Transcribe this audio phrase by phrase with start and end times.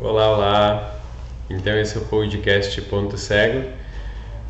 [0.00, 0.94] Olá, olá.
[1.50, 3.68] Então esse é o podcast Ponto Cego.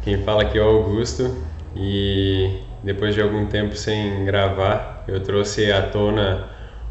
[0.03, 1.39] Quem fala aqui é o Augusto
[1.75, 6.51] e depois de algum tempo sem gravar, eu trouxe à tona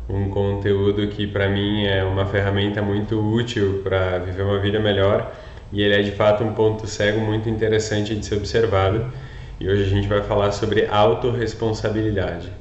[0.09, 5.31] um conteúdo que para mim é uma ferramenta muito útil para viver uma vida melhor
[5.71, 9.05] e ele é de fato um ponto cego muito interessante de ser observado.
[9.60, 12.51] E hoje a gente vai falar sobre autorresponsabilidade.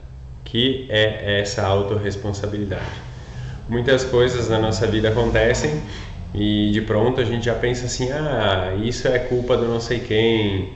[0.45, 3.16] Que é essa autorresponsabilidade?
[3.69, 5.83] Muitas coisas na nossa vida acontecem
[6.33, 10.01] e de pronto a gente já pensa assim: ah, isso é culpa do não sei
[10.01, 10.73] quem,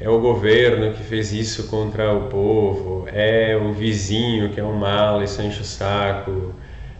[0.00, 4.74] é o governo que fez isso contra o povo, é o vizinho que é um
[4.74, 6.52] mal, isso enche o saco,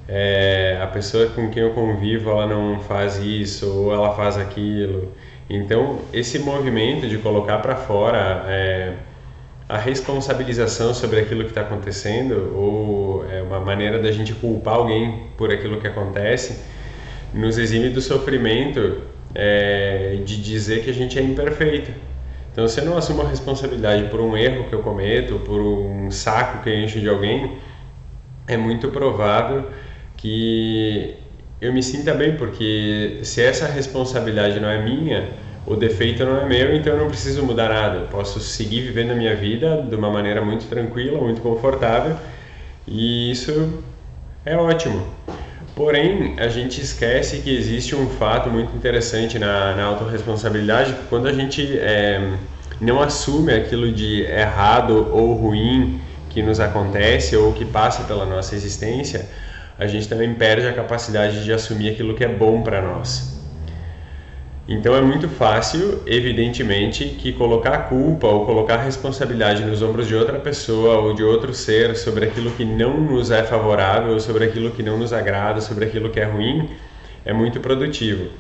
[0.07, 5.13] é a pessoa com quem eu convivo ela não faz isso ou ela faz aquilo.
[5.51, 8.93] Então, esse movimento de colocar para fora é,
[9.73, 15.29] a responsabilização sobre aquilo que está acontecendo ou é uma maneira da gente culpar alguém
[15.35, 16.63] por aquilo que acontece
[17.33, 19.01] nos exime do sofrimento
[19.35, 21.91] é, de dizer que a gente é imperfeito.
[22.53, 26.11] Então, se eu não assumo a responsabilidade por um erro que eu cometo, por um
[26.11, 27.57] saco que enche de alguém,
[28.47, 29.71] é muito provável
[30.19, 31.17] que
[31.63, 35.31] eu me sinta bem, porque se essa responsabilidade não é minha,
[35.67, 37.99] o defeito não é meu, então eu não preciso mudar nada.
[37.99, 42.17] Eu posso seguir vivendo a minha vida de uma maneira muito tranquila, muito confortável,
[42.87, 43.73] e isso
[44.45, 45.07] é ótimo.
[45.75, 51.29] Porém, a gente esquece que existe um fato muito interessante na, na autorresponsabilidade, que quando
[51.29, 52.35] a gente é,
[52.81, 58.55] não assume aquilo de errado ou ruim que nos acontece ou que passa pela nossa
[58.55, 59.29] existência,
[59.79, 63.32] a gente também perde a capacidade de assumir aquilo que é bom para nós.
[64.73, 70.09] Então é muito fácil, evidentemente, que colocar a culpa ou colocar a responsabilidade nos ombros
[70.09, 74.47] de outra pessoa ou de outro ser sobre aquilo que não nos é favorável, sobre
[74.47, 76.71] aquilo que não nos agrada, sobre aquilo que é ruim,
[77.23, 78.31] é muito produtivo.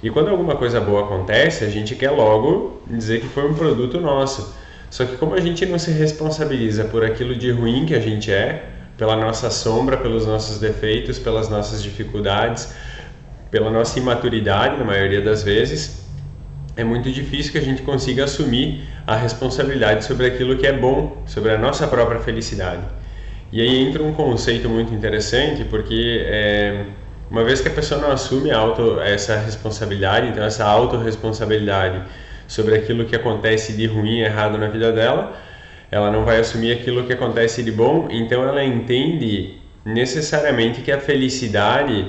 [0.00, 4.00] E quando alguma coisa boa acontece, a gente quer logo dizer que foi um produto
[4.00, 4.54] nosso.
[4.90, 8.30] Só que como a gente não se responsabiliza por aquilo de ruim que a gente
[8.30, 8.64] é,
[8.96, 12.72] pela nossa sombra, pelos nossos defeitos, pelas nossas dificuldades,
[13.50, 16.06] pela nossa imaturidade, na maioria das vezes,
[16.76, 21.22] é muito difícil que a gente consiga assumir a responsabilidade sobre aquilo que é bom,
[21.26, 22.82] sobre a nossa própria felicidade.
[23.52, 26.84] E aí entra um conceito muito interessante, porque é,
[27.30, 32.02] uma vez que a pessoa não assume auto, essa responsabilidade, então essa autorresponsabilidade
[32.46, 35.36] sobre aquilo que acontece de ruim e errado na vida dela,
[35.90, 41.00] ela não vai assumir aquilo que acontece de bom, então ela entende necessariamente que a
[41.00, 42.06] felicidade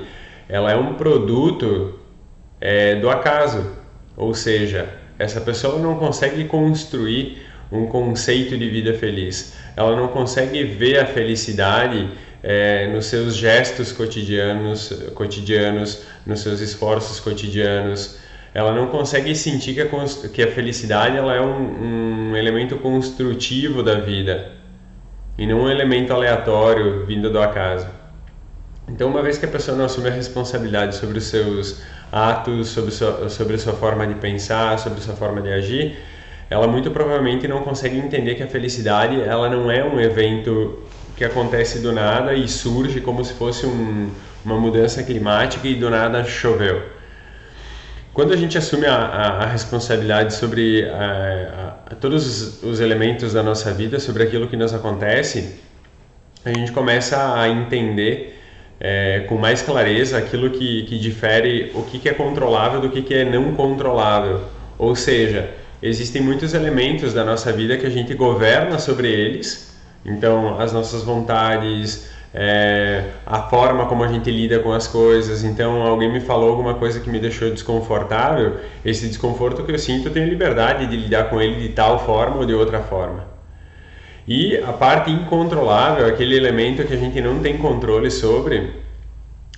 [0.51, 1.97] ela é um produto
[2.59, 3.71] é, do acaso,
[4.17, 7.41] ou seja, essa pessoa não consegue construir
[7.71, 12.09] um conceito de vida feliz, ela não consegue ver a felicidade
[12.43, 18.19] é, nos seus gestos cotidianos, cotidianos, nos seus esforços cotidianos,
[18.53, 19.87] ela não consegue sentir que a,
[20.27, 24.51] que a felicidade ela é um, um elemento construtivo da vida
[25.37, 28.00] e não um elemento aleatório vindo do acaso.
[28.87, 31.81] Então, uma vez que a pessoa não assume a responsabilidade sobre os seus
[32.11, 35.97] atos, sobre, sua, sobre a sua forma de pensar, sobre a sua forma de agir,
[36.49, 40.79] ela muito provavelmente não consegue entender que a felicidade ela não é um evento
[41.15, 44.09] que acontece do nada e surge como se fosse um,
[44.43, 46.83] uma mudança climática e do nada choveu.
[48.13, 53.71] Quando a gente assume a, a, a responsabilidade sobre a, todos os elementos da nossa
[53.73, 55.61] vida, sobre aquilo que nos acontece,
[56.43, 58.40] a gente começa a entender
[58.83, 63.03] é, com mais clareza aquilo que, que difere o que, que é controlável do que,
[63.03, 64.41] que é não controlável.
[64.77, 65.51] Ou seja,
[65.83, 71.03] existem muitos elementos da nossa vida que a gente governa sobre eles, então as nossas
[71.03, 75.43] vontades, é, a forma como a gente lida com as coisas.
[75.43, 80.07] Então, alguém me falou alguma coisa que me deixou desconfortável, esse desconforto que eu sinto,
[80.07, 83.30] eu tenho liberdade de lidar com ele de tal forma ou de outra forma.
[84.27, 88.71] E a parte incontrolável, aquele elemento que a gente não tem controle sobre,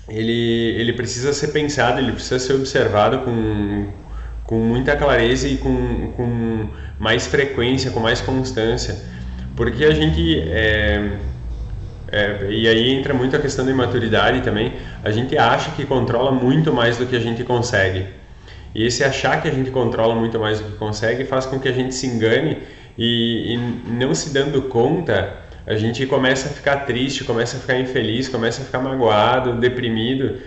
[0.07, 3.87] ele, ele precisa ser pensado, ele precisa ser observado com,
[4.45, 6.67] com muita clareza e com, com
[6.99, 9.03] mais frequência, com mais constância.
[9.55, 10.39] Porque a gente.
[10.39, 11.17] É,
[12.11, 14.73] é, e aí entra muito a questão da imaturidade também.
[15.03, 18.05] A gente acha que controla muito mais do que a gente consegue.
[18.75, 21.67] E esse achar que a gente controla muito mais do que consegue faz com que
[21.67, 22.57] a gente se engane
[22.97, 23.57] e, e
[23.91, 28.61] não se dando conta, a gente começa a ficar triste, começa a ficar infeliz, começa
[28.61, 30.37] a ficar magoado, deprimido,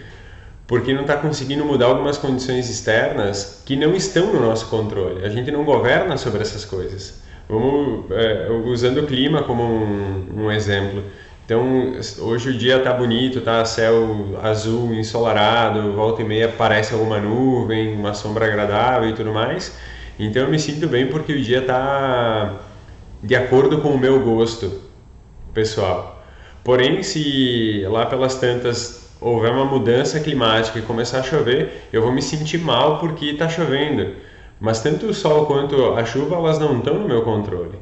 [0.66, 5.25] porque não está conseguindo mudar algumas condições externas que não estão no nosso controle.
[5.25, 7.22] A gente não governa sobre essas coisas.
[7.48, 11.04] Vamos é, usando o clima como um, um exemplo.
[11.44, 17.20] Então, hoje o dia tá bonito, tá céu azul, ensolarado, volta e meia aparece alguma
[17.20, 19.78] nuvem, uma sombra agradável e tudo mais.
[20.19, 22.61] Então eu me sinto bem porque o dia tá
[23.23, 24.83] de acordo com o meu gosto
[25.53, 26.23] pessoal.
[26.65, 32.13] Porém, se lá pelas tantas houver uma mudança climática e começar a chover, eu vou
[32.13, 34.15] me sentir mal porque está chovendo.
[34.61, 37.79] Mas tanto o sol quanto a chuva, elas não estão no meu controle.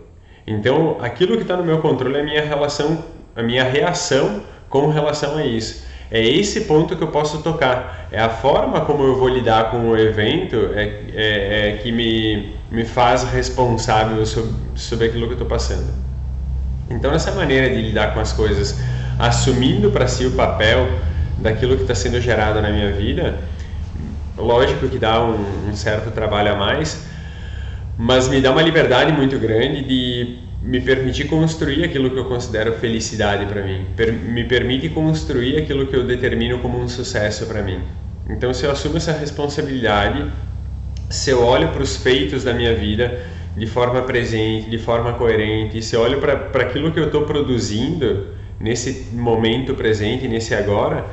[0.47, 3.05] Então, aquilo que está no meu controle é a minha relação
[3.37, 5.84] a minha reação com relação a isso.
[6.11, 8.09] É esse ponto que eu posso tocar.
[8.12, 12.55] É a forma como eu vou lidar com o evento é, é, é que me,
[12.71, 15.93] me faz responsável sobre, sobre aquilo que eu estou passando.
[16.91, 18.79] Então, essa maneira de lidar com as coisas,
[19.19, 20.87] assumindo para si o papel
[21.39, 23.39] daquilo que está sendo gerado na minha vida,
[24.37, 27.07] lógico que dá um, um certo trabalho a mais,
[27.97, 32.72] mas me dá uma liberdade muito grande de me permitir construir aquilo que eu considero
[32.72, 37.62] felicidade para mim, per me permite construir aquilo que eu determino como um sucesso para
[37.62, 37.82] mim.
[38.31, 40.25] Então, se eu assumo essa responsabilidade,
[41.11, 43.20] se eu olho para os feitos da minha vida
[43.55, 48.28] de forma presente, de forma coerente, se eu olho para aquilo que eu estou produzindo
[48.58, 51.05] nesse momento presente, nesse agora,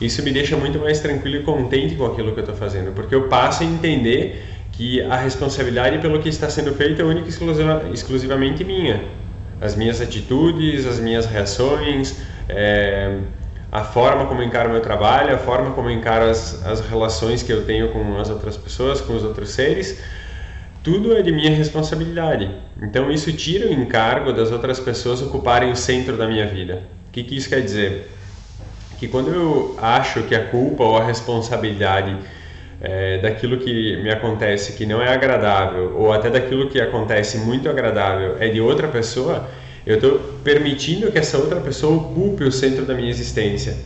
[0.00, 3.14] isso me deixa muito mais tranquilo e contente com aquilo que eu estou fazendo, porque
[3.14, 7.92] eu passo a entender que a responsabilidade pelo que está sendo feito é única e
[7.92, 9.02] exclusivamente minha.
[9.60, 13.20] As minhas atitudes, as minhas reações, é,
[13.72, 17.64] a forma como encaro meu trabalho, a forma como encaro as, as relações que eu
[17.64, 19.98] tenho com as outras pessoas, com os outros seres,
[20.82, 22.50] tudo é de minha responsabilidade.
[22.82, 26.82] Então isso tira o encargo das outras pessoas ocuparem o centro da minha vida.
[27.08, 28.10] O que, que isso quer dizer?
[28.98, 32.14] Que quando eu acho que a culpa ou a responsabilidade
[32.80, 37.68] é, daquilo que me acontece que não é agradável, ou até daquilo que acontece muito
[37.68, 39.48] agradável é de outra pessoa,
[39.86, 43.76] eu estou permitindo que essa outra pessoa ocupe o centro da minha existência.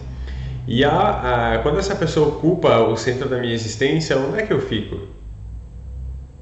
[0.67, 4.53] E a, a, quando essa pessoa ocupa o centro da minha existência, onde é que
[4.53, 5.01] eu fico?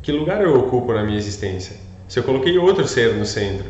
[0.02, 1.76] Que lugar eu ocupo na minha existência?
[2.06, 3.66] Se eu coloquei outro ser no centro.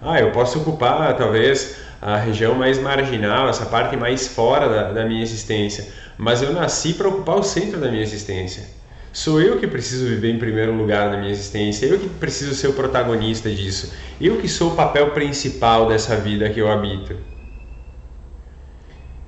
[0.00, 5.04] Ah, eu posso ocupar talvez a região mais marginal, essa parte mais fora da, da
[5.04, 8.64] minha existência mas eu nasci para ocupar o centro da minha existência.
[9.10, 12.68] Sou eu que preciso viver em primeiro lugar na minha existência, eu que preciso ser
[12.68, 17.16] o protagonista disso, eu que sou o papel principal dessa vida que eu habito.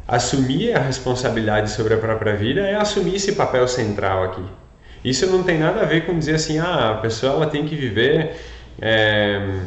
[0.06, 4.44] Assumir a responsabilidade sobre a própria vida é assumir esse papel central aqui.
[5.02, 7.74] Isso não tem nada a ver com dizer assim, ah, a pessoa ela tem que
[7.74, 8.36] viver
[8.78, 9.60] é,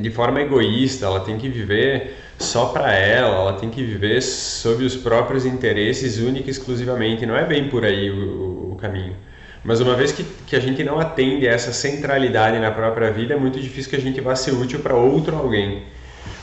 [0.00, 4.84] de forma egoísta, ela tem que viver só para ela, ela tem que viver sob
[4.84, 7.26] os próprios interesses única e exclusivamente.
[7.26, 9.14] Não é bem por aí o, o caminho.
[9.64, 13.34] Mas uma vez que, que a gente não atende a essa centralidade na própria vida,
[13.34, 15.84] é muito difícil que a gente vá ser útil para outro alguém.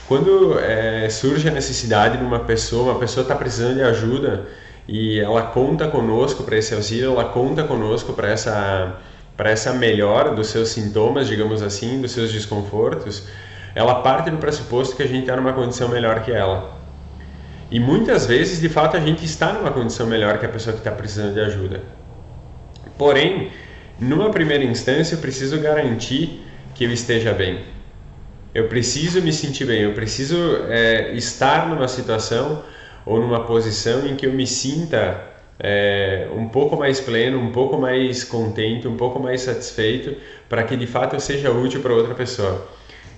[0.07, 4.47] Quando é, surge a necessidade de uma pessoa, uma pessoa está precisando de ajuda
[4.87, 8.99] e ela conta conosco para esse auxílio, ela conta conosco para essa
[9.35, 13.27] para essa melhora dos seus sintomas, digamos assim, dos seus desconfortos,
[13.73, 16.79] ela parte do pressuposto que a gente está numa condição melhor que ela.
[17.71, 20.79] E muitas vezes, de fato, a gente está numa condição melhor que a pessoa que
[20.79, 21.81] está precisando de ajuda.
[22.97, 23.49] Porém,
[23.97, 26.45] numa primeira instância, eu preciso garantir
[26.75, 27.63] que eu esteja bem.
[28.53, 30.35] Eu preciso me sentir bem, eu preciso
[30.67, 32.61] é, estar numa situação
[33.05, 35.30] ou numa posição em que eu me sinta
[35.63, 40.15] é, um pouco mais pleno, um pouco mais contente, um pouco mais satisfeito,
[40.49, 42.67] para que de fato eu seja útil para outra pessoa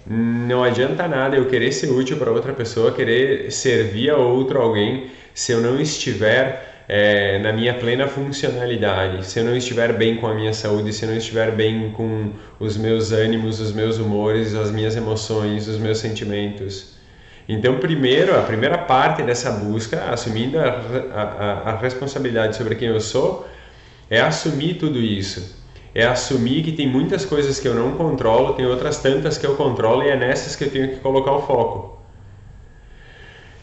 [0.05, 5.07] não adianta nada eu querer ser útil para outra pessoa, querer servir a outro alguém,
[5.33, 10.27] se eu não estiver é, na minha plena funcionalidade, se eu não estiver bem com
[10.27, 14.53] a minha saúde, se eu não estiver bem com os meus ânimos, os meus humores,
[14.53, 16.93] as minhas emoções, os meus sentimentos.
[17.47, 20.63] Então, primeiro, a primeira parte dessa busca, assumindo a,
[21.13, 23.47] a, a responsabilidade sobre quem eu sou,
[24.09, 25.63] é assumir tudo isso
[25.95, 29.55] é assumir que tem muitas coisas que eu não controlo, tem outras tantas que eu
[29.55, 32.01] controlo e é nessas que eu tenho que colocar o foco.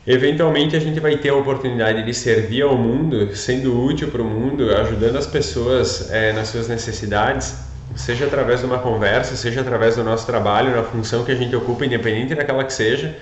[0.07, 4.25] Eventualmente a gente vai ter a oportunidade de servir ao mundo, sendo útil para o
[4.25, 7.57] mundo, ajudando as pessoas é, nas suas necessidades,
[7.97, 11.55] seja através de uma conversa, seja através do nosso trabalho, na função que a gente
[11.55, 13.15] ocupa, independente daquela que seja.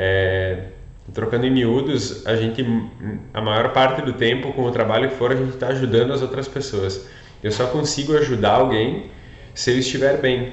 [0.00, 0.58] É,
[1.12, 2.64] trocando em miúdos, a gente,
[3.34, 6.22] a maior parte do tempo, com o trabalho que for, a gente está ajudando as
[6.22, 7.08] outras pessoas.
[7.42, 9.10] Eu só consigo ajudar alguém
[9.54, 10.52] se eu estiver bem.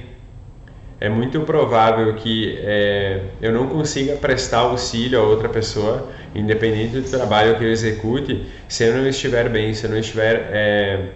[0.99, 7.07] É muito provável que é, eu não consiga prestar auxílio a outra pessoa, independente do
[7.07, 11.09] trabalho que eu execute, se eu não estiver bem, se eu não estiver é,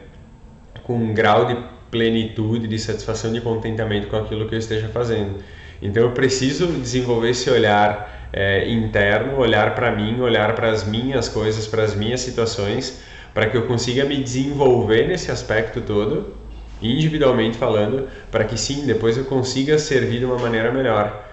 [0.84, 1.58] com um grau de
[1.90, 5.42] plenitude, de satisfação, de contentamento com aquilo que eu esteja fazendo.
[5.82, 11.28] Então eu preciso desenvolver esse olhar é, interno, olhar para mim, olhar para as minhas
[11.28, 13.02] coisas, para as minhas situações,
[13.34, 16.34] para que eu consiga me desenvolver nesse aspecto todo,
[16.82, 21.28] individualmente falando, para que sim, depois eu consiga servir de uma maneira melhor.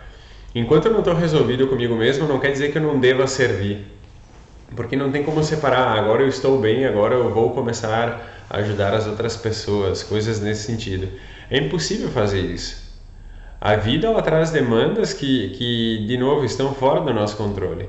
[0.54, 3.86] Enquanto eu não estou resolvido comigo mesmo, não quer dizer que eu não deva servir.
[4.74, 8.56] Porque não tem como separar, ah, agora eu estou bem, agora eu vou começar a
[8.58, 11.08] ajudar as outras pessoas, coisas nesse sentido.
[11.50, 12.85] É impossível fazer isso.
[13.60, 17.88] A vida ela traz demandas que, que, de novo, estão fora do nosso controle.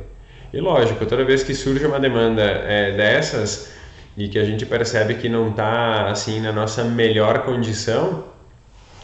[0.53, 3.71] E lógico, toda vez que surge uma demanda é, dessas
[4.15, 8.23] e que a gente percebe que não está assim na nossa melhor condição,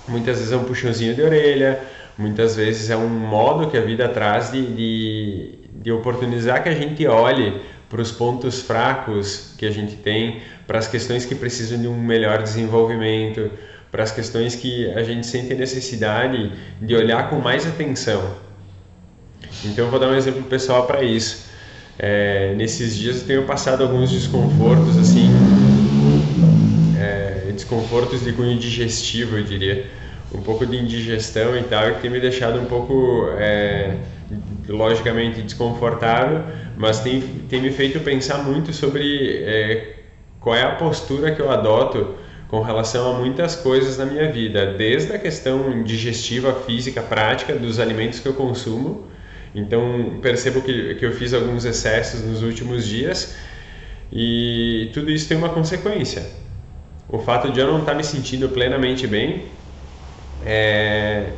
[0.07, 1.79] muitas vezes é um puxãozinho de orelha,
[2.17, 6.73] muitas vezes é um modo que a vida traz de, de, de oportunizar que a
[6.73, 11.79] gente olhe para os pontos fracos que a gente tem, para as questões que precisam
[11.79, 13.51] de um melhor desenvolvimento,
[13.93, 18.37] para as questões que a gente sente necessidade de olhar com mais atenção.
[19.63, 21.45] Então, eu vou dar um exemplo pessoal para isso.
[21.99, 25.29] É, nesses dias eu tenho passado alguns desconfortos, assim,
[26.99, 29.85] é, desconfortos de cunho digestivo, eu diria
[30.33, 33.97] um pouco de indigestão e tal, que tem me deixado um pouco, é,
[34.67, 36.41] logicamente, desconfortável,
[36.75, 39.97] mas tem, tem me feito pensar muito sobre é,
[40.39, 44.73] qual é a postura que eu adoto com relação a muitas coisas na minha vida,
[44.73, 49.07] desde a questão digestiva, física, prática dos alimentos que eu consumo.
[49.55, 53.35] Então, percebo que, que eu fiz alguns excessos nos últimos dias
[54.11, 56.23] e tudo isso tem uma consequência.
[57.09, 59.45] O fato de eu não estar me sentindo plenamente bem
[60.45, 61.29] é,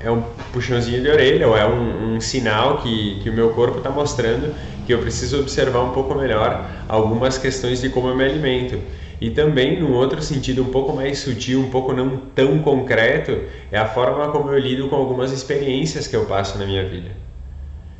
[0.00, 3.78] é um puxãozinho de orelha ou é um, um sinal que, que o meu corpo
[3.78, 4.54] está mostrando
[4.86, 8.80] que eu preciso observar um pouco melhor algumas questões de como eu me alimento.
[9.20, 13.78] E também, num outro sentido um pouco mais sutil, um pouco não tão concreto, é
[13.78, 17.10] a forma como eu lido com algumas experiências que eu passo na minha vida.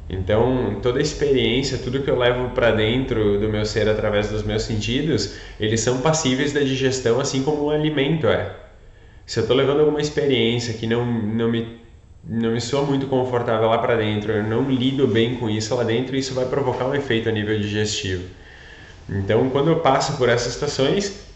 [0.09, 4.63] Então, toda experiência, tudo que eu levo para dentro do meu ser através dos meus
[4.63, 8.57] sentidos, eles são passíveis da digestão, assim como um alimento é
[9.31, 11.79] se eu estou levando alguma experiência que não, não, me,
[12.25, 15.85] não me soa muito confortável lá para dentro, eu não lido bem com isso lá
[15.85, 18.25] dentro, isso vai provocar um efeito a nível digestivo.
[19.11, 21.27] Então, quando eu passo por essas situações,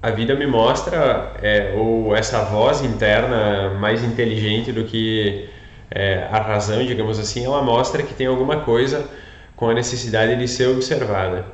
[0.00, 5.48] a vida me mostra, é, ou essa voz interna mais inteligente do que
[5.90, 9.08] é, a razão, digamos assim, ela mostra que tem alguma coisa
[9.56, 11.46] com a necessidade de ser observada.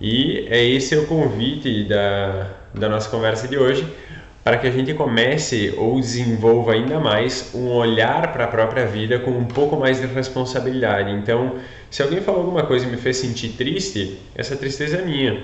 [0.00, 3.86] E é esse o convite da, da nossa conversa de hoje,
[4.44, 9.18] para que a gente comece ou desenvolva ainda mais um olhar para a própria vida
[9.18, 11.10] com um pouco mais de responsabilidade.
[11.12, 11.56] Então,
[11.90, 15.42] se alguém falou alguma coisa e me fez sentir triste, essa tristeza é minha.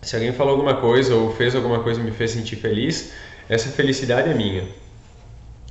[0.00, 3.12] Se alguém falou alguma coisa ou fez alguma coisa e me fez sentir feliz,
[3.50, 4.64] essa felicidade é minha.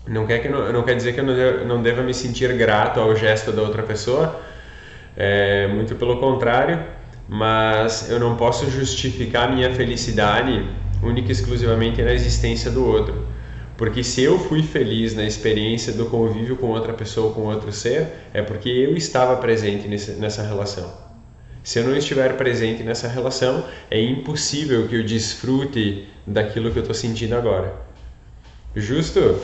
[0.07, 2.99] Não quer, que não, não quer dizer que eu não não deva me sentir grato
[2.99, 4.39] ao gesto da outra pessoa,
[5.17, 6.79] é, muito pelo contrário
[7.27, 10.67] mas eu não posso justificar minha felicidade
[11.03, 13.27] única e exclusivamente na existência do outro.
[13.77, 18.07] Porque se eu fui feliz na experiência do convívio com outra pessoa, com outro ser,
[18.33, 20.91] é porque eu estava presente nessa relação.
[21.63, 26.81] Se eu não estiver presente nessa relação, é impossível que eu desfrute daquilo que eu
[26.81, 27.73] estou sentindo agora.
[28.75, 29.39] Justo?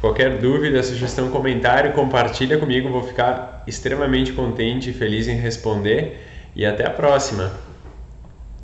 [0.00, 6.20] Qualquer dúvida, sugestão, comentário, compartilha comigo, vou ficar extremamente contente e feliz em responder
[6.54, 7.63] e até a próxima!